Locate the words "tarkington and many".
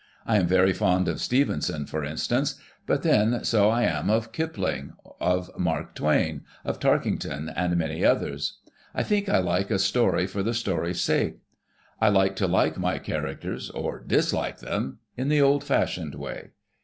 6.79-8.03